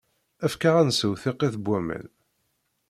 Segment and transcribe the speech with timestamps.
[0.45, 2.05] Efk-aɣ ad nsew tiqit n waman.